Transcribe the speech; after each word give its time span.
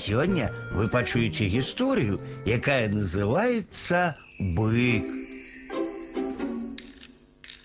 Сёння 0.00 0.51
вы 0.71 0.87
пачуеце 0.87 1.51
гісторыю, 1.51 2.21
якая 2.45 2.87
называется 2.87 4.15
бык. 4.55 5.03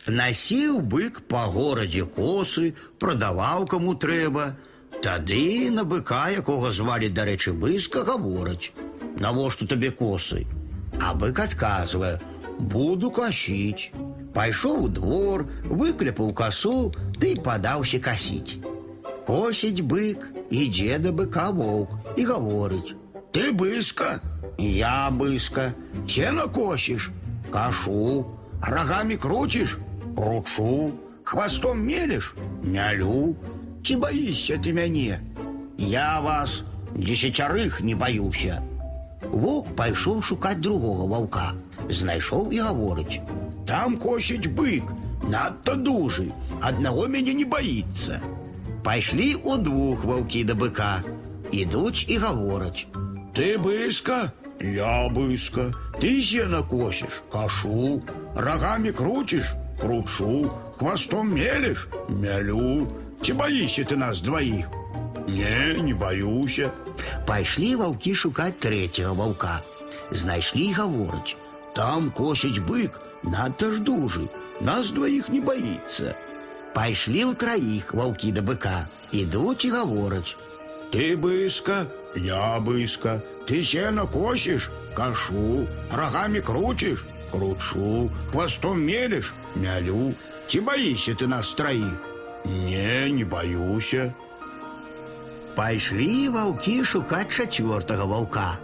Насіў 0.07 0.81
бык 0.83 1.23
па 1.31 1.47
горадзе 1.47 2.03
косы, 2.05 2.75
прадаваў 2.99 3.67
каму 3.71 3.95
трэба. 3.95 4.57
Тады 5.03 5.71
на 5.71 5.85
быка, 5.85 6.27
якога 6.35 6.71
звалі, 6.71 7.11
дарэчы, 7.15 7.53
быска 7.55 8.03
гавораць: « 8.03 9.23
Навошта 9.23 9.67
табе 9.67 9.91
косы? 9.91 10.47
А 11.01 11.15
бык 11.15 11.39
адказвае: « 11.39 12.59
Буду 12.59 13.11
касіць. 13.11 13.93
Пайшоў 14.35 14.87
у 14.87 14.89
двор, 14.89 15.47
выкляпаў 15.63 16.35
касу, 16.35 16.91
ды 17.19 17.35
і 17.35 17.43
падаўся 17.43 17.99
касіць. 18.03 18.59
Косіць 19.27 19.83
бык, 19.83 20.27
ідзе 20.51 20.99
да 21.03 21.11
быка 21.11 21.51
воўк 21.51 21.91
і 22.16 22.26
гаворыць: « 22.26 23.32
Ты 23.32 23.54
быска, 23.54 24.20
я 24.58 25.10
быска, 25.12 25.74
сена 26.08 26.48
косіш, 26.48 27.12
кашу, 27.52 28.26
рагамі 28.62 29.18
круціш, 29.18 29.78
кручу, 30.16 30.92
хвастом 31.24 31.86
мелеш, 31.86 32.36
мялю. 32.64 33.36
Ці 33.86 33.96
баішся 33.96 34.58
ты 34.58 34.74
мяне? 34.74 35.20
Я 35.78 36.20
вас 36.22 36.64
дзесяцярых 36.94 37.82
не 37.82 37.96
баюся. 37.96 38.62
Воўк 39.32 39.72
пайшоў 39.80 40.22
шукаць 40.22 40.60
другога 40.60 41.08
ваўка. 41.08 41.48
Знайшоў 41.90 42.52
і 42.52 42.60
гаворыць: « 42.60 43.68
Там 43.72 43.98
косіць 43.98 44.52
бык, 44.60 44.92
надта 45.24 45.76
дужы, 45.76 46.32
аднаго 46.60 47.08
мяне 47.08 47.34
не 47.34 47.46
баіцца. 47.46 48.20
Пайшлі 48.84 49.36
удвух 49.46 50.06
ваўкі 50.06 50.44
да 50.44 50.56
быка. 50.56 50.94
Ідуць 51.52 52.06
і 52.08 52.18
гавораць: « 52.18 53.36
Ты 53.36 53.58
быска, 53.58 54.32
я 54.60 55.10
быска, 55.10 55.74
ты 56.00 56.22
сена 56.24 56.62
косіш, 56.64 57.24
кашу, 57.32 58.02
рагамі 58.36 58.92
круціш, 58.92 59.56
кручу, 59.80 60.52
хвастом 60.78 61.34
мелеш, 61.34 61.88
мялю. 62.10 62.88
Ці 63.22 63.34
баішся 63.34 63.84
ты 63.84 63.96
нас 63.96 64.22
дваіх? 64.22 64.70
Не, 65.28 65.78
не 65.84 65.94
баюся. 65.94 66.72
Пайшлі 67.28 67.76
ваўкі 67.76 68.16
шукаць 68.16 68.60
трэцяга 68.60 69.14
ваўка. 69.14 69.62
Знайшлі 70.12 70.66
і 70.66 70.74
гавораць: « 70.74 71.76
Там 71.76 72.12
косіць 72.12 72.60
бык, 72.60 73.00
надта 73.24 73.72
ж 73.72 73.80
дужы, 73.80 74.28
нас 74.60 74.92
дваіх 74.92 75.30
не 75.30 75.42
баіцца. 75.42 76.16
Пайшлі 76.74 77.32
ў 77.32 77.36
траіх 77.36 77.94
ваўкі 77.94 78.32
да 78.32 78.42
быка, 78.42 78.88
ідуць 79.12 79.66
і 79.66 79.70
гавораць: « 79.76 80.45
Ты 80.92 81.16
быска, 81.16 81.88
я 82.16 82.60
быска, 82.60 83.22
ты 83.48 83.64
сена 83.64 84.06
косіш, 84.06 84.70
кашу, 84.94 85.68
рагамі 85.92 86.42
круціш, 86.42 87.06
кручу, 87.32 88.12
хвастом 88.32 88.84
мелеш, 88.84 89.34
мялю. 89.56 90.14
Ці 90.48 90.60
баішся 90.62 91.16
ты 91.16 91.28
нас 91.28 91.54
траіх? 91.54 92.04
Не, 92.46 93.10
не 93.10 93.24
баюся. 93.26 94.14
Пайшлі 95.56 96.30
ваўкі 96.36 96.84
шукаць 96.84 97.32
чацвёртага 97.32 98.04
ваўка. 98.04 98.60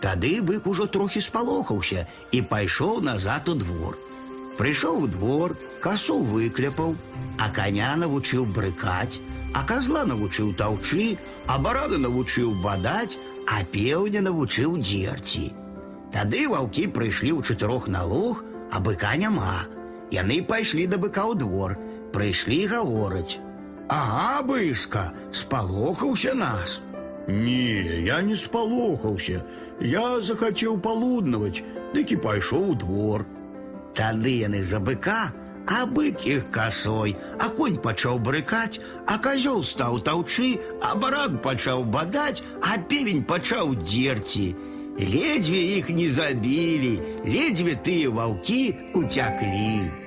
Тады 0.00 0.40
бык 0.40 0.66
ужо 0.66 0.86
трохі 0.86 1.20
спалохаўся 1.20 2.06
і 2.32 2.42
пайшоў 2.42 3.00
назад 3.04 3.48
у 3.48 3.54
двор. 3.54 3.98
Прыйшоў 4.56 5.04
у 5.04 5.06
двор, 5.06 5.56
касу 5.80 6.18
выкляпаў, 6.24 6.96
а 7.38 7.48
каня 7.48 7.94
навучыў 7.96 8.44
брыкаць, 8.44 9.20
а 9.52 9.62
казла 9.68 10.04
навучыў 10.08 10.54
таўчы, 10.56 11.18
а 11.46 11.58
барана 11.58 11.98
навучыў 11.98 12.54
бадаць, 12.64 13.18
а 13.46 13.64
пеўня 13.64 14.22
навучыў 14.24 14.78
дзерці. 14.80 15.52
Тады 16.12 16.48
ваўкі 16.48 16.88
прыйшлі 16.96 17.32
ў 17.36 17.40
чатырох 17.42 17.88
на 17.88 18.04
луг, 18.04 18.44
а 18.70 18.80
быка 18.80 19.16
няма. 19.16 19.68
Яны 20.12 20.42
пайшлі 20.44 20.86
да 20.86 21.00
быка 21.00 21.24
ў 21.28 21.36
двор, 21.40 21.76
прыйшлі 22.12 22.64
і 22.64 22.70
гавораць: « 22.72 23.88
Ага, 23.88 24.42
быска, 24.48 25.12
спалохаўся 25.32 26.34
нас. 26.34 26.80
Не, 27.28 28.02
я 28.04 28.20
не 28.22 28.36
спалохаўся. 28.36 29.44
Я 29.80 30.20
захацеў 30.20 30.78
палуднаваць, 30.80 31.62
дык 31.94 32.12
і 32.12 32.16
пайшоў 32.16 32.70
у 32.72 32.74
двор. 32.74 33.26
Тады 33.94 34.32
яны 34.40 34.62
за 34.62 34.80
быка, 34.80 35.32
а 35.66 35.86
бык 35.86 36.26
іх 36.26 36.50
касой, 36.50 37.16
а 37.38 37.48
конь 37.48 37.78
пачаў 37.78 38.18
брыкаць, 38.18 38.80
а 39.06 39.18
казёл 39.18 39.64
стаў 39.64 40.00
таўчы, 40.02 40.58
а 40.82 40.94
баран 40.94 41.38
пачаў 41.38 41.84
бадаць, 41.84 42.42
а 42.62 42.78
певень 42.78 43.24
пачаў 43.24 43.74
дзерці. 43.78 44.54
Ледзьве 44.98 45.60
іх 45.78 45.90
не 45.90 46.08
забілі, 46.08 46.94
ледзьве 47.24 47.74
тыя 47.74 48.10
ваўкі 48.10 48.62
уцяклі. 48.94 50.05